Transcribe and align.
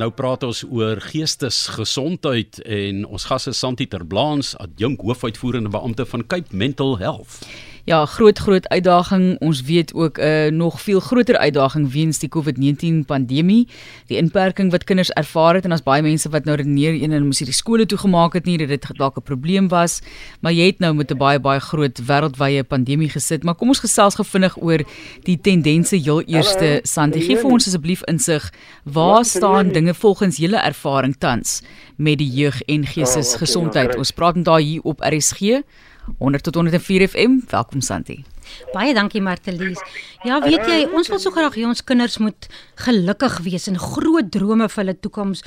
Nou 0.00 0.06
praat 0.16 0.40
ons 0.46 0.62
oor 0.72 1.02
geestesgesondheid 1.04 2.62
en 2.64 3.02
ons 3.04 3.26
gas 3.28 3.44
is 3.50 3.58
Santi 3.60 3.84
Terblaans, 3.92 4.54
adjunk 4.64 5.02
hoofuitvoerende 5.04 5.68
beampte 5.74 6.06
van 6.08 6.24
Cape 6.32 6.56
Mental 6.56 6.96
Health 6.96 7.42
ja, 7.84 8.04
groot 8.06 8.38
groot 8.38 8.68
uitdaging. 8.68 9.38
Ons 9.40 9.62
weet 9.62 9.94
ook 9.94 10.18
'n 10.18 10.22
uh, 10.22 10.50
nog 10.50 10.80
veel 10.80 11.00
groter 11.00 11.36
uitdaging 11.36 11.92
weens 11.92 12.18
die 12.18 12.28
COVID-19 12.28 13.04
pandemie, 13.06 13.68
die 14.06 14.16
inperking 14.16 14.70
wat 14.70 14.84
kinders 14.84 15.10
ervaar 15.10 15.54
het 15.54 15.64
en 15.64 15.72
as 15.72 15.82
baie 15.82 16.02
mense 16.02 16.28
wat 16.28 16.44
nou 16.44 16.56
redeneer 16.56 17.02
een 17.02 17.12
en 17.12 17.24
moes 17.24 17.38
hierdie 17.38 17.54
skole 17.54 17.86
toegemaak 17.86 18.32
het 18.32 18.44
nie 18.44 18.58
dat 18.58 18.68
dit 18.68 18.86
dalk 18.96 19.16
'n 19.16 19.22
probleem 19.22 19.68
was, 19.68 20.00
maar 20.40 20.52
jy 20.52 20.66
het 20.66 20.78
nou 20.78 20.94
met 20.94 21.10
'n 21.10 21.16
baie 21.16 21.40
baie 21.40 21.60
groot 21.60 21.98
wêreldwye 21.98 22.62
pandemie 22.62 23.08
gesit. 23.08 23.42
Maar 23.42 23.54
kom 23.54 23.68
ons 23.68 23.78
gesels 23.78 24.14
gevinnig 24.14 24.62
oor 24.62 24.80
die 25.22 25.40
tendense 25.40 25.96
heel 25.96 26.22
eerste. 26.22 26.80
Santi, 26.82 27.20
gee 27.20 27.36
vir 27.36 27.50
ons 27.50 27.66
asseblief 27.66 28.02
insig, 28.02 28.52
waar 28.84 29.24
staan 29.24 29.72
dinge 29.72 29.94
volgens 29.94 30.36
julle 30.36 30.56
ervaring 30.56 31.16
tans 31.18 31.62
met 31.96 32.18
die 32.18 32.30
jeug 32.30 32.62
en 32.62 32.86
geestesgesondheid? 32.86 33.96
Ons 33.96 34.10
praat 34.10 34.34
dan 34.34 34.42
daar 34.42 34.60
hier 34.60 34.80
op 34.82 35.00
RSG 35.00 35.62
100 36.18 36.42
tot 36.42 36.54
104 36.54 37.08
FM. 37.08 37.38
Welkom 37.50 37.80
Santi. 37.80 38.24
Baie 38.72 38.94
dankie 38.94 39.22
Martelies. 39.22 39.80
Ja, 40.26 40.40
weet 40.42 40.66
jy, 40.66 40.80
ons 40.92 41.08
wil 41.08 41.20
so 41.22 41.30
graag 41.34 41.54
hê 41.56 41.66
ons 41.66 41.84
kinders 41.86 42.18
moet 42.22 42.48
gelukkig 42.84 43.38
wees 43.46 43.68
en 43.70 43.78
groot 43.80 44.30
drome 44.34 44.68
vir 44.68 44.82
hulle 44.82 44.96
toekoms, 44.98 45.44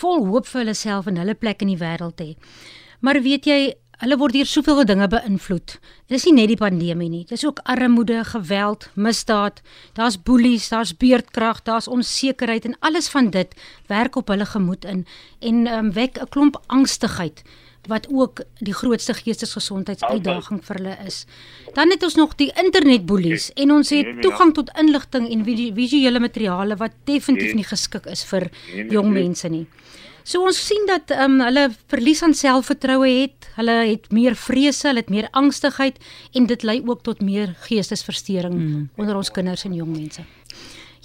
vol 0.00 0.24
hoop 0.30 0.48
vir 0.48 0.64
hulle 0.64 0.78
self 0.78 1.10
en 1.10 1.20
hulle 1.20 1.36
plek 1.38 1.62
in 1.64 1.74
die 1.74 1.80
wêreld 1.80 2.24
hê. 2.24 2.32
Maar 3.04 3.20
weet 3.22 3.46
jy, 3.46 3.60
hulle 4.02 4.18
word 4.18 4.36
deur 4.38 4.48
soveel 4.48 4.84
dinge 4.86 5.08
beïnvloed. 5.10 5.76
Dit 6.08 6.16
is 6.20 6.26
nie 6.28 6.34
net 6.38 6.52
die 6.52 6.58
pandemie 6.58 7.10
nie. 7.10 7.24
Dit 7.26 7.38
is 7.40 7.46
ook 7.46 7.62
armoede, 7.66 8.22
geweld, 8.30 8.88
misdaad. 8.94 9.60
Daar's 9.98 10.18
boelies, 10.22 10.68
daar's 10.70 10.94
beerdkrag, 10.96 11.64
daar's 11.66 11.90
onsekerheid 11.90 12.68
en 12.68 12.78
alles 12.80 13.10
van 13.12 13.30
dit 13.34 13.54
werk 13.90 14.16
op 14.16 14.30
hulle 14.32 14.46
gemoed 14.46 14.86
in 14.86 15.06
en 15.40 15.66
um, 15.66 15.92
wek 15.92 16.18
'n 16.22 16.30
klomp 16.30 16.62
angstigheid 16.66 17.42
wat 17.86 18.08
ook 18.12 18.42
die 18.58 18.74
grootste 18.74 19.14
geestesgesondheidsuitdaging 19.14 20.60
vir 20.64 20.80
hulle 20.80 20.96
is. 21.06 21.24
Dan 21.74 21.90
het 21.94 22.02
ons 22.02 22.18
nog 22.18 22.34
die 22.40 22.50
internetboelies 22.62 23.50
en 23.54 23.72
ons 23.72 23.92
het 23.94 24.18
toegang 24.22 24.54
tot 24.54 24.72
inligting 24.80 25.30
en 25.30 25.44
visuele 25.44 26.20
materiale 26.20 26.76
wat 26.76 26.96
definitief 27.04 27.54
nie 27.54 27.68
geskik 27.68 28.06
is 28.06 28.24
vir 28.28 28.50
jong 28.90 29.12
mense 29.12 29.48
nie. 29.48 29.66
So 30.28 30.44
ons 30.44 30.58
sien 30.60 30.84
dat 30.84 31.08
um, 31.16 31.38
hulle 31.40 31.70
verlies 31.88 32.20
aan 32.26 32.34
selfvertroue 32.36 33.08
het, 33.08 33.46
hulle 33.56 33.76
het 33.88 34.10
meer 34.12 34.34
vrese, 34.36 34.90
hulle 34.90 35.00
het 35.00 35.12
meer 35.12 35.30
angstigheid 35.32 35.96
en 36.36 36.48
dit 36.50 36.66
lei 36.68 36.82
ook 36.84 37.00
tot 37.06 37.22
meer 37.24 37.54
geestesversteuring 37.64 38.58
mm. 38.58 38.82
onder 39.00 39.16
ons 39.16 39.32
kinders 39.32 39.64
en 39.64 39.78
jong 39.78 39.94
mense. 39.94 40.26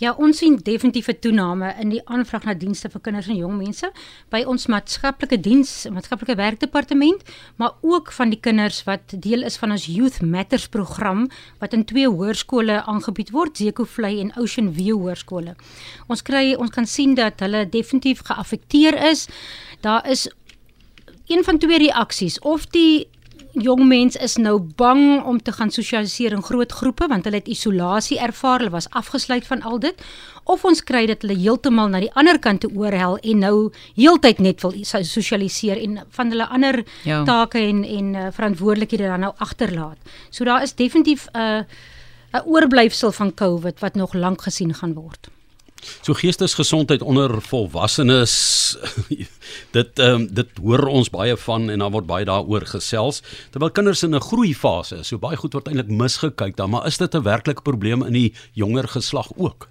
Ja, 0.02 0.16
ons 0.18 0.40
sien 0.42 0.56
definitief 0.58 1.08
'n 1.08 1.20
toename 1.20 1.76
in 1.80 1.90
die 1.90 2.02
aanvraag 2.06 2.46
na 2.46 2.54
dienste 2.54 2.90
vir 2.90 3.02
kinders 3.02 3.28
en 3.28 3.36
jong 3.36 3.58
mense 3.58 3.92
by 4.30 4.44
ons 4.44 4.66
maatskaplike 4.68 5.40
diens, 5.40 5.86
maatskaplike 5.90 6.36
werkdepartement, 6.36 7.22
maar 7.58 7.74
ook 7.82 8.12
van 8.12 8.30
die 8.30 8.40
kinders 8.40 8.84
wat 8.84 9.14
deel 9.20 9.44
is 9.44 9.58
van 9.58 9.72
ons 9.72 9.86
Youth 9.86 10.22
Matters 10.22 10.68
program 10.68 11.30
wat 11.60 11.74
in 11.74 11.86
twee 11.86 12.08
hoërskole 12.08 12.84
aangebied 12.86 13.30
word, 13.30 13.58
Zeekoevlei 13.58 14.20
en 14.20 14.36
Ocean 14.38 14.74
View 14.74 14.98
hoërskole. 14.98 15.56
Ons 16.08 16.22
kry 16.22 16.56
ons 16.56 16.70
kan 16.70 16.86
sien 16.86 17.16
dat 17.16 17.40
hulle 17.40 17.70
definitief 17.70 18.22
geaffekteer 18.24 19.10
is. 19.12 19.28
Daar 19.82 20.10
is 20.10 20.28
een 21.28 21.44
van 21.44 21.58
twee 21.58 21.78
reaksies 21.78 22.40
of 22.40 22.66
die 22.68 23.08
jong 23.54 23.86
mense 23.88 24.20
is 24.20 24.36
nou 24.42 24.58
bang 24.60 25.24
om 25.24 25.38
te 25.42 25.52
gaan 25.54 25.72
sosialiseer 25.72 26.34
in 26.34 26.44
groot 26.44 26.72
groepe 26.72 27.08
want 27.08 27.28
hulle 27.28 27.38
het 27.38 27.48
isolasie 27.48 28.18
ervaar, 28.20 28.60
hulle 28.60 28.74
was 28.74 28.90
afgesluit 28.90 29.46
van 29.48 29.62
al 29.62 29.80
dit 29.80 30.06
of 30.50 30.66
ons 30.66 30.82
kry 30.84 31.06
dit 31.06 31.22
hulle 31.22 31.38
heeltemal 31.38 31.92
na 31.92 32.02
die 32.04 32.12
ander 32.20 32.40
kant 32.40 32.64
toe 32.66 32.72
oorhel 32.76 33.20
en 33.22 33.44
nou 33.46 33.56
heeltyd 33.96 34.42
net 34.44 34.62
wil 34.66 34.74
sosialiseer 34.84 35.82
en 35.84 36.02
van 36.18 36.34
hulle 36.34 36.50
ander 36.50 36.84
ja. 37.06 37.24
take 37.24 37.62
en 37.62 37.84
en 37.84 38.14
uh, 38.16 38.28
verantwoordelikhede 38.34 39.08
dan 39.08 39.28
nou 39.28 39.34
agterlaat. 39.38 39.98
So 40.30 40.44
daar 40.44 40.64
is 40.64 40.74
definitief 40.74 41.28
'n 41.34 41.40
uh, 41.40 41.64
'n 42.34 42.46
oorblyfsel 42.50 43.12
van 43.12 43.34
COVID 43.34 43.80
wat 43.80 43.96
nog 43.96 44.14
lank 44.14 44.42
gesien 44.42 44.74
gaan 44.74 44.94
word. 44.94 45.30
So 46.04 46.12
geestesgesondheid 46.14 47.02
onder 47.02 47.42
volwassenes 47.42 48.34
dit 49.78 50.00
ehm 50.00 50.16
um, 50.16 50.26
dit 50.36 50.58
hoor 50.60 50.84
ons 50.92 51.10
baie 51.10 51.38
van 51.46 51.70
en 51.72 51.80
dan 51.80 51.94
word 51.94 52.10
baie 52.10 52.26
daaroor 52.28 52.66
gesels 52.68 53.22
terwyl 53.54 53.72
kinders 53.72 54.04
in 54.04 54.16
'n 54.16 54.20
groeifase 54.20 55.00
is. 55.00 55.08
So 55.08 55.18
baie 55.18 55.40
goed 55.40 55.54
word 55.54 55.68
eintlik 55.68 55.88
misgekyk 55.88 56.58
dan, 56.60 56.70
maar 56.70 56.88
is 56.88 56.98
dit 56.98 57.16
'n 57.16 57.24
werklike 57.24 57.62
probleem 57.62 58.04
in 58.04 58.14
die 58.14 58.34
jonger 58.52 58.88
geslag 58.88 59.32
ook? 59.38 59.70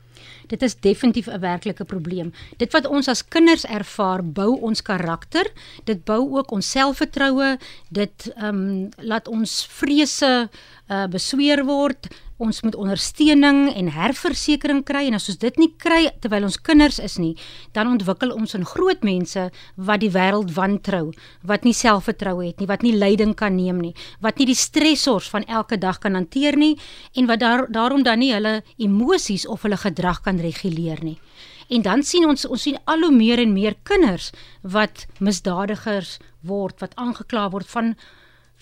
Dit 0.48 0.62
is 0.62 0.74
definitief 0.74 1.26
'n 1.26 1.40
werklike 1.40 1.84
probleem. 1.84 2.32
Dit 2.56 2.72
wat 2.72 2.86
ons 2.86 3.08
as 3.08 3.28
kinders 3.28 3.64
ervaar, 3.64 4.24
bou 4.24 4.60
ons 4.60 4.82
karakter, 4.82 5.52
dit 5.84 6.04
bou 6.04 6.38
ook 6.38 6.50
ons 6.50 6.70
selfvertroue, 6.70 7.58
dit 7.88 8.32
ehm 8.36 8.48
um, 8.48 8.88
laat 8.96 9.28
ons 9.28 9.66
vrese 9.68 10.48
uh, 10.88 11.06
besweer 11.06 11.64
word 11.64 12.08
ons 12.42 12.62
moet 12.66 12.76
ondersteuning 12.78 13.68
en 13.70 13.90
herversekering 13.94 14.82
kry 14.86 15.04
en 15.08 15.16
as 15.18 15.28
ons 15.30 15.38
dit 15.40 15.60
nie 15.60 15.70
kry 15.80 16.00
terwyl 16.22 16.48
ons 16.48 16.58
kinders 16.66 16.98
is 17.02 17.18
nie, 17.22 17.32
dan 17.76 17.90
ontwikkel 17.92 18.34
ons 18.34 18.56
in 18.58 18.66
groot 18.66 19.04
mense 19.06 19.46
wat 19.76 20.02
die 20.02 20.10
wêreld 20.14 20.52
wantrou, 20.56 21.12
wat 21.46 21.66
nie 21.66 21.74
selfvertroue 21.76 22.48
het 22.48 22.62
nie, 22.62 22.68
wat 22.70 22.82
nie 22.86 22.94
leiding 22.96 23.36
kan 23.38 23.54
neem 23.56 23.80
nie, 23.82 23.94
wat 24.24 24.40
nie 24.40 24.48
die 24.50 24.58
stressors 24.58 25.30
van 25.32 25.46
elke 25.46 25.78
dag 25.78 26.00
kan 26.02 26.18
hanteer 26.18 26.58
nie 26.58 26.74
en 27.14 27.30
wat 27.30 27.42
daar 27.42 27.66
daarom 27.72 28.02
dan 28.06 28.22
nie 28.22 28.32
hulle 28.34 28.60
emosies 28.76 29.46
of 29.46 29.62
hulle 29.66 29.78
gedrag 29.78 30.22
kan 30.26 30.40
reguleer 30.42 31.02
nie. 31.06 31.18
En 31.72 31.82
dan 31.82 32.02
sien 32.04 32.26
ons 32.28 32.44
ons 32.48 32.62
sien 32.62 32.78
al 32.90 33.06
hoe 33.06 33.14
meer 33.14 33.40
en 33.40 33.54
meer 33.54 33.78
kinders 33.88 34.32
wat 34.62 35.06
misdadigers 35.20 36.18
word, 36.42 36.80
wat 36.82 36.96
aangekla 37.00 37.48
word 37.54 37.70
van 37.70 37.94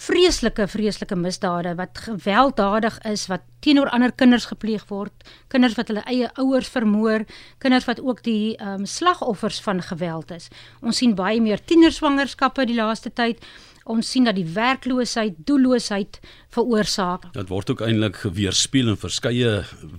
vreeslike 0.01 0.65
vreeslike 0.73 1.17
misdade 1.17 1.75
wat 1.77 1.99
gewelddadig 2.07 2.97
is 3.09 3.27
wat 3.29 3.43
teenoor 3.61 3.91
ander 3.93 4.13
kinders 4.17 4.47
gepleeg 4.49 4.87
word, 4.89 5.13
kinders 5.53 5.77
wat 5.77 5.91
hulle 5.93 6.05
eie 6.09 6.31
ouers 6.41 6.71
vermoor, 6.73 7.27
kinders 7.61 7.85
wat 7.89 8.01
ook 8.01 8.23
die 8.25 8.57
ehm 8.57 8.81
um, 8.81 8.87
slagoffers 8.89 9.61
van 9.61 9.83
geweld 9.85 10.33
is. 10.33 10.49
Ons 10.81 11.03
sien 11.03 11.13
baie 11.15 11.41
meer 11.45 11.61
tienerswangerskappe 11.61 12.65
die 12.71 12.79
laaste 12.79 13.13
tyd 13.13 13.45
ons 13.91 14.11
sien 14.11 14.27
dat 14.29 14.39
die 14.39 14.47
werkloosheid, 14.55 15.41
doelloosheid 15.49 16.21
veroorsaak. 16.55 17.29
Dit 17.35 17.51
word 17.51 17.71
ook 17.71 17.83
eintlik 17.87 18.21
weerspieël 18.35 18.93
in 18.93 18.99
verskeie 18.99 19.51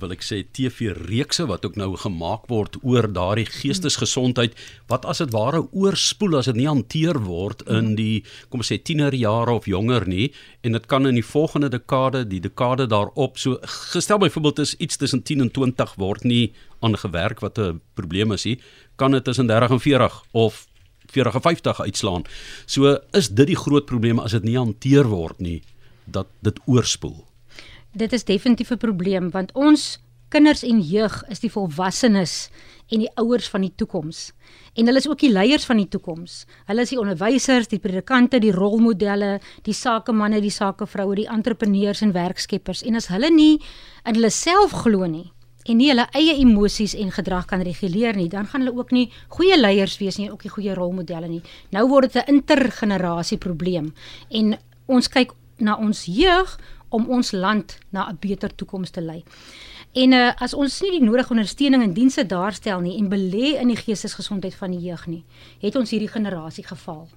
wil 0.01 0.15
ek 0.15 0.23
sê 0.25 0.41
TV-reekse 0.55 1.45
wat 1.49 1.65
ook 1.67 1.77
nou 1.79 1.93
gemaak 1.99 2.47
word 2.51 2.77
oor 2.81 3.07
daardie 3.11 3.47
geestesgesondheid 3.47 4.57
wat 4.91 5.07
as 5.07 5.23
dit 5.23 5.31
ware 5.35 5.63
oorspoel 5.71 6.39
as 6.39 6.49
dit 6.51 6.59
nie 6.59 6.67
hanteer 6.67 7.21
word 7.23 7.63
in 7.71 7.93
die 7.99 8.23
kom 8.49 8.63
ons 8.63 8.71
sê 8.71 8.79
tienerjare 8.81 9.55
of 9.55 9.69
jonger 9.69 10.07
nie 10.09 10.31
en 10.65 10.75
dit 10.77 10.89
kan 10.91 11.07
in 11.07 11.17
die 11.17 11.25
volgende 11.25 11.71
dekade, 11.71 12.25
die 12.27 12.41
dekade 12.43 12.89
daarop 12.91 13.39
so 13.41 13.59
gestel 13.93 14.19
byvoorbeeld 14.21 14.59
is 14.65 14.75
iets 14.79 14.99
tussen 14.99 15.23
10 15.23 15.47
en 15.47 15.53
20 15.55 15.95
word 16.01 16.27
nie 16.27 16.51
aangewerk 16.81 17.39
wat 17.39 17.59
'n 17.59 17.81
probleem 17.93 18.31
is 18.31 18.45
nie, 18.45 18.59
kan 18.95 19.11
dit 19.11 19.23
tussen 19.23 19.47
30 19.47 19.71
en 19.71 19.79
40 19.79 20.23
of 20.31 20.67
40 21.11 21.35
of 21.35 21.43
50 21.47 21.81
uitslaan. 21.81 22.23
So 22.65 22.97
is 23.17 23.29
dit 23.29 23.51
die 23.51 23.59
groot 23.59 23.85
probleem 23.85 24.19
as 24.19 24.31
dit 24.37 24.47
nie 24.47 24.57
hanteer 24.57 25.09
word 25.11 25.39
nie 25.39 25.61
dat 26.05 26.27
dit 26.41 26.59
oorspoel. 26.65 27.25
Dit 27.91 28.13
is 28.13 28.23
definitief 28.23 28.71
'n 28.71 28.77
probleem 28.77 29.29
want 29.31 29.51
ons 29.53 29.99
kinders 30.29 30.63
en 30.63 30.79
jeug 30.79 31.23
is 31.29 31.39
die 31.43 31.51
volwassenes 31.51 32.49
en 32.91 33.03
die 33.03 33.11
ouers 33.19 33.49
van 33.51 33.61
die 33.61 33.73
toekoms. 33.75 34.31
En 34.73 34.87
hulle 34.87 34.99
is 34.99 35.07
ook 35.07 35.19
die 35.19 35.31
leiers 35.31 35.65
van 35.67 35.77
die 35.77 35.87
toekoms. 35.87 36.45
Hulle 36.67 36.85
is 36.85 36.89
die 36.93 36.99
onderwysers, 36.99 37.67
die 37.67 37.79
predikante, 37.79 38.39
die 38.39 38.53
rolmodelle, 38.55 39.39
die 39.63 39.75
sakemanne, 39.75 40.41
die 40.43 40.53
sakevroue, 40.53 41.15
die 41.15 41.27
entrepreneurs 41.27 42.01
en 42.01 42.13
werkskeppers. 42.15 42.83
En 42.83 42.95
as 42.95 43.07
hulle 43.11 43.31
nie 43.31 43.59
in 44.05 44.15
hulle 44.15 44.29
self 44.29 44.71
glo 44.83 45.07
nie, 45.07 45.31
en 45.65 45.77
nie 45.77 45.89
hulle 45.91 46.07
eie 46.17 46.37
emosies 46.41 46.95
en 46.97 47.11
gedrag 47.11 47.45
kan 47.45 47.61
reguleer 47.61 48.15
nie, 48.15 48.29
dan 48.29 48.47
gaan 48.47 48.65
hulle 48.65 48.77
ook 48.77 48.91
nie 48.91 49.11
goeie 49.29 49.57
leiers 49.59 49.97
wees 50.01 50.17
nie 50.17 50.27
en 50.27 50.33
ook 50.33 50.43
nie 50.43 50.53
goeie 50.53 50.73
rolmodelle 50.73 51.27
nie. 51.27 51.41
Nou 51.71 51.87
word 51.89 52.13
dit 52.13 52.23
'n 52.23 52.35
intergenerasie 52.35 53.37
probleem 53.37 53.93
en 54.29 54.57
ons 54.87 55.07
kyk 55.07 55.31
na 55.57 55.77
ons 55.77 56.05
jeug 56.05 56.59
om 56.89 57.09
ons 57.09 57.31
land 57.31 57.77
na 57.89 58.09
'n 58.09 58.17
beter 58.19 58.55
toekoms 58.55 58.89
te 58.89 59.01
lei. 59.01 59.23
En 59.91 60.13
uh, 60.13 60.31
as 60.39 60.53
ons 60.53 60.81
nie 60.81 60.91
die 60.91 61.03
nodige 61.03 61.33
ondersteuning 61.35 61.83
en 61.83 61.93
dienste 61.93 62.25
daarstel 62.25 62.79
nie 62.79 62.97
en 62.97 63.09
belê 63.09 63.59
in 63.59 63.67
die 63.67 63.75
geestesgesondheid 63.75 64.55
van 64.55 64.71
die 64.71 64.79
jeug 64.79 65.07
nie, 65.07 65.23
het 65.59 65.75
ons 65.75 65.91
hierdie 65.91 66.11
generasie 66.11 66.63
geval. 66.63 67.09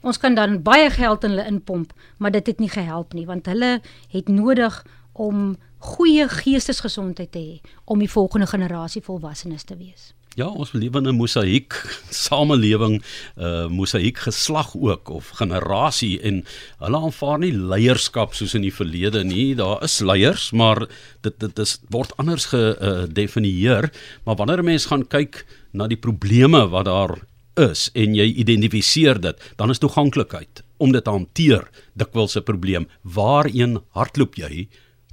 Ons 0.00 0.18
kan 0.18 0.34
dan 0.34 0.62
baie 0.62 0.90
geld 0.90 1.24
in 1.24 1.34
hulle 1.34 1.46
inpomp, 1.46 1.92
maar 2.16 2.30
dit 2.30 2.46
het 2.46 2.60
nie 2.62 2.70
gehelp 2.70 3.12
nie 3.12 3.26
want 3.26 3.46
hulle 3.46 3.80
het 4.08 4.28
nodig 4.28 4.84
om 5.18 5.56
goeie 5.78 6.28
geestesgesondheid 6.30 7.32
te 7.32 7.42
hê 7.42 7.74
om 7.84 7.98
die 8.02 8.10
volgende 8.10 8.46
generasie 8.46 9.02
volwassenes 9.02 9.66
te 9.66 9.76
wees. 9.78 10.12
Ja, 10.38 10.46
ons 10.46 10.70
leef 10.72 10.94
in 10.94 11.08
'n 11.08 11.18
mosaïek 11.18 11.74
samelewing, 12.10 13.02
'n 13.02 13.42
uh, 13.42 13.66
mosaïek 13.66 14.18
geslag 14.18 14.76
ook 14.76 15.08
of 15.10 15.28
generasie 15.34 16.20
en 16.20 16.44
hulle 16.78 16.98
aanvaar 16.98 17.38
nie 17.38 17.52
leierskap 17.52 18.34
soos 18.34 18.54
in 18.54 18.62
die 18.62 18.74
verlede 18.74 19.24
nie. 19.24 19.54
Daar 19.54 19.82
is 19.82 20.00
leiers, 20.00 20.52
maar 20.52 20.86
dit 21.22 21.40
dit 21.40 21.58
is 21.58 21.80
word 21.90 22.14
anders 22.16 22.46
gedefinieer. 22.54 23.84
Uh, 23.84 23.90
maar 24.24 24.36
wanneer 24.36 24.62
'n 24.62 24.64
mens 24.64 24.86
gaan 24.86 25.06
kyk 25.06 25.46
na 25.72 25.86
die 25.86 25.98
probleme 25.98 26.68
wat 26.68 26.84
daar 26.84 27.18
is 27.56 27.90
en 27.94 28.14
jy 28.14 28.34
identifiseer 28.38 29.20
dit, 29.20 29.36
dan 29.56 29.70
is 29.70 29.78
toeganklikheid 29.78 30.62
om 30.76 30.92
dit 30.92 31.04
te 31.04 31.10
hanteer 31.10 31.68
dikwels 31.94 32.36
'n 32.36 32.42
probleem. 32.42 32.86
Waarheen 33.02 33.80
hardloop 33.90 34.34
jy? 34.34 34.68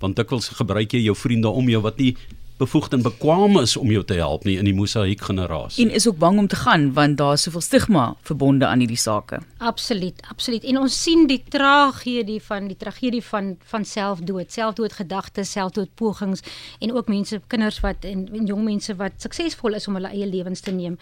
Want 0.06 0.20
dikwels 0.22 0.52
gebruik 0.62 0.94
jy 0.94 1.08
jou 1.08 1.18
vriende 1.18 1.50
om 1.50 1.70
jou 1.70 1.82
wat 1.86 1.98
nie 2.02 2.14
bevoegd 2.58 2.94
en 2.94 3.02
bekwame 3.04 3.62
is 3.62 3.76
om 3.78 3.90
jou 3.92 4.04
te 4.08 4.16
help 4.16 4.46
nie 4.48 4.56
in 4.60 4.68
die 4.68 4.76
mosaïek 4.76 5.26
generasie. 5.28 5.84
En 5.84 5.92
is 5.96 6.08
ook 6.08 6.18
bang 6.22 6.38
om 6.40 6.48
te 6.48 6.56
gaan 6.56 6.88
want 6.96 7.18
daar 7.20 7.34
is 7.36 7.44
soveel 7.48 7.62
stigma 7.62 8.06
verbonde 8.22 8.68
aan 8.68 8.80
hierdie 8.80 9.00
sake. 9.00 9.42
Absoluut, 9.58 10.22
absoluut. 10.32 10.64
En 10.64 10.80
ons 10.80 11.02
sien 11.04 11.28
die 11.28 11.42
tragedie 11.50 12.40
van 12.48 12.70
die 12.72 12.78
tragedie 12.80 13.24
van 13.24 13.56
van 13.74 13.86
selfdood, 13.86 14.52
selfdoodgedagtes, 14.52 15.52
selfdoodpogings 15.52 16.46
en 16.80 16.96
ook 16.96 17.12
mense, 17.12 17.42
kinders 17.48 17.82
wat 17.84 18.08
en, 18.08 18.28
en 18.32 18.48
jong 18.48 18.64
mense 18.64 18.96
wat 18.96 19.20
suksesvol 19.28 19.76
is 19.76 19.88
om 19.88 20.00
hulle 20.00 20.14
eie 20.16 20.28
lewens 20.28 20.64
te 20.64 20.72
neem. 20.72 20.98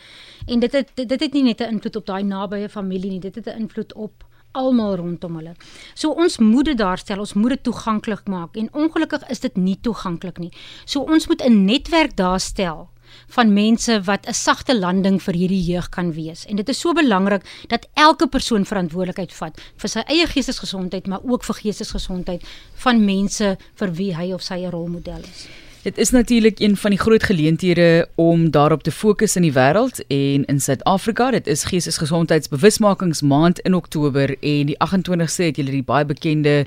En 0.47 0.59
dit 0.59 0.81
het 0.81 0.89
dit 0.95 1.19
het 1.19 1.33
nie 1.33 1.43
net 1.43 1.61
'n 1.61 1.77
invloed 1.77 1.95
op 1.95 2.05
daai 2.05 2.23
nabye 2.23 2.69
familie 2.69 3.11
nie, 3.11 3.19
dit 3.19 3.35
het 3.35 3.45
'n 3.45 3.59
invloed 3.59 3.93
op 3.93 4.25
almal 4.53 4.95
rondom 4.95 5.35
hulle. 5.35 5.53
So 5.93 6.11
ons 6.11 6.37
moet 6.37 6.71
dit 6.71 6.77
daarstel, 6.77 7.19
ons 7.19 7.33
moet 7.33 7.55
dit 7.55 7.63
toeganklik 7.63 8.27
maak 8.31 8.57
en 8.57 8.69
ongelukkig 8.73 9.27
is 9.33 9.43
dit 9.43 9.57
nie 9.57 9.77
toeganklik 9.81 10.39
nie. 10.39 10.51
So 10.85 11.01
ons 11.01 11.27
moet 11.27 11.41
'n 11.41 11.65
netwerk 11.65 12.15
daarstel 12.15 12.89
van 13.27 13.53
mense 13.53 14.01
wat 14.01 14.27
'n 14.27 14.33
sagte 14.33 14.79
landing 14.79 15.21
vir 15.21 15.33
hierdie 15.33 15.63
jeug 15.63 15.89
kan 15.89 16.13
wees. 16.13 16.45
En 16.45 16.55
dit 16.55 16.69
is 16.69 16.79
so 16.79 16.93
belangrik 16.93 17.43
dat 17.67 17.87
elke 17.93 18.27
persoon 18.27 18.65
verantwoordelikheid 18.65 19.33
vat 19.33 19.61
vir 19.77 19.89
sy 19.89 19.99
eie 19.99 20.27
geestesgesondheid, 20.27 21.07
maar 21.07 21.21
ook 21.23 21.43
vir 21.43 21.55
geestesgesondheid 21.55 22.43
van 22.73 23.05
mense 23.05 23.57
vir 23.75 23.91
wie 23.91 24.15
hy 24.15 24.31
of 24.33 24.41
sy 24.41 24.65
'n 24.65 24.71
rolmodel 24.71 25.21
is. 25.21 25.47
Dit 25.83 25.97
is 25.97 26.09
natuurlik 26.09 26.59
een 26.59 26.77
van 26.77 26.89
die 26.89 26.99
groot 26.99 27.23
geleenthede 27.23 28.07
om 28.15 28.51
daarop 28.51 28.83
te 28.83 28.91
fokus 28.91 29.35
in 29.35 29.41
die 29.41 29.51
wêreld 29.51 29.99
en 30.07 30.45
in 30.45 30.59
Suid-Afrika. 30.59 31.31
Dit 31.31 31.47
is 31.47 31.63
Geestesgesondheidsbewusmakingsmaand 31.63 33.59
in 33.59 33.73
Oktober 33.73 34.29
en 34.39 34.65
die 34.65 34.77
28ste 34.79 35.43
het 35.43 35.59
julle 35.59 35.75
die 35.75 35.83
baie 35.83 36.05
bekende 36.05 36.65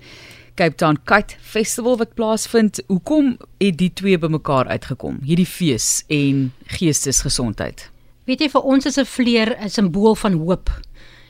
Cape 0.55 0.75
Town 0.75 0.99
Kite 1.05 1.35
Festival 1.41 1.97
wat 1.97 2.15
plaasvind. 2.15 2.83
Hoekom 2.87 3.39
het 3.57 3.79
die 3.79 3.93
twee 3.93 4.19
bymekaar 4.19 4.67
uitgekom? 4.67 5.19
Hierdie 5.25 5.49
fees 5.49 6.05
en 6.13 6.53
geestesgesondheid. 6.77 7.91
Weet 8.29 8.45
jy 8.45 8.51
vir 8.53 8.69
ons 8.69 8.85
is 8.85 8.99
'n 8.99 9.05
vleer 9.09 9.57
'n 9.65 9.69
simbool 9.71 10.15
van 10.15 10.33
hoop. 10.33 10.71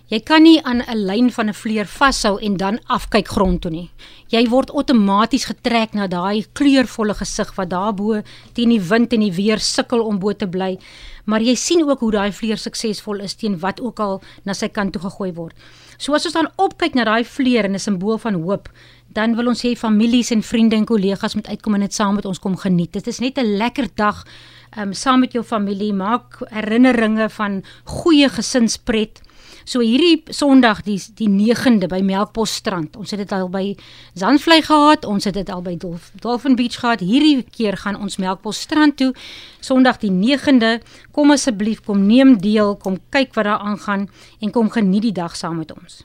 Jy 0.06 0.20
kan 0.22 0.44
nie 0.46 0.60
aan 0.62 0.84
'n 0.86 1.02
lyn 1.02 1.30
van 1.34 1.48
'n 1.48 1.54
vleer 1.54 1.86
vashou 1.86 2.38
en 2.38 2.56
dan 2.56 2.78
afkyk 2.86 3.28
grond 3.28 3.60
toe 3.60 3.70
nie. 3.70 3.90
Jy 4.28 4.48
word 4.48 4.70
outomaties 4.70 5.44
getrek 5.44 5.94
na 5.94 6.06
daai 6.06 6.46
kleurvolle 6.52 7.14
gesig 7.14 7.50
wat 7.56 7.70
daarbo 7.70 8.22
teen 8.52 8.68
die 8.68 8.80
wind 8.80 9.12
en 9.12 9.20
die 9.20 9.32
weer 9.32 9.58
sukkel 9.58 10.00
om 10.00 10.18
bo 10.18 10.32
te 10.32 10.46
bly. 10.46 10.78
Maar 11.24 11.40
jy 11.40 11.54
sien 11.54 11.82
ook 11.82 12.00
hoe 12.00 12.10
daai 12.10 12.32
vleer 12.32 12.56
suksesvol 12.56 13.20
is 13.20 13.34
teen 13.34 13.58
wat 13.58 13.80
ook 13.80 13.98
al 14.00 14.22
na 14.44 14.52
sy 14.52 14.68
kant 14.68 14.92
toe 14.92 15.02
gegooi 15.02 15.32
word. 15.32 15.54
So 15.98 16.14
as 16.14 16.24
ons 16.24 16.34
dan 16.34 16.52
opkyk 16.56 16.94
na 16.94 17.04
daai 17.04 17.24
vleer 17.24 17.64
en 17.64 17.74
'n 17.74 17.78
simbool 17.78 18.18
van 18.18 18.34
hoop, 18.34 18.68
dan 19.12 19.34
wil 19.34 19.48
ons 19.48 19.60
sê 19.60 19.76
families 19.76 20.30
en 20.30 20.42
vriende 20.42 20.76
en 20.76 20.86
kollegas 20.86 21.34
moet 21.34 21.48
uitkom 21.48 21.74
en 21.74 21.80
dit 21.80 21.94
saam 21.94 22.14
met 22.14 22.24
ons 22.24 22.38
kom 22.38 22.56
geniet. 22.56 22.92
Dit 22.92 23.06
is 23.06 23.18
net 23.18 23.38
'n 23.38 23.56
lekker 23.56 23.88
dag 23.94 24.24
um, 24.78 24.92
saam 24.92 25.20
met 25.20 25.32
jou 25.32 25.44
familie. 25.44 25.92
Maak 25.92 26.38
herinneringe 26.50 27.28
van 27.30 27.64
goeie 27.84 28.28
gesinspret. 28.28 29.20
So 29.66 29.82
hierdie 29.82 30.22
Sondag 30.30 30.84
die 30.86 31.00
die 31.18 31.26
9de 31.26 31.88
by 31.90 31.98
Melkbos 32.06 32.52
strand. 32.54 32.94
Ons 32.94 33.10
het 33.10 33.18
dit 33.24 33.32
al 33.34 33.48
by 33.50 33.64
Zandvlei 34.14 34.60
gehad, 34.62 35.04
ons 35.04 35.26
het 35.26 35.34
dit 35.34 35.50
al 35.50 35.64
by 35.66 35.74
Dolf, 35.82 36.12
Dolphin 36.22 36.54
Beach 36.54 36.78
gehad. 36.78 37.02
Hierdie 37.02 37.42
keer 37.50 37.74
gaan 37.82 37.98
ons 37.98 38.20
Melkbos 38.22 38.60
strand 38.62 38.94
toe. 39.00 39.10
Sondag 39.58 39.98
die 40.04 40.12
9de. 40.14 40.76
Kom 41.10 41.34
asseblief, 41.34 41.82
kom 41.82 42.06
neem 42.06 42.36
deel, 42.38 42.76
kom 42.78 43.00
kyk 43.10 43.34
wat 43.34 43.50
daar 43.50 43.66
aangaan 43.66 44.06
en 44.38 44.54
kom 44.54 44.70
geniet 44.70 45.08
die 45.08 45.16
dag 45.18 45.34
saam 45.34 45.58
met 45.58 45.74
ons. 45.74 46.04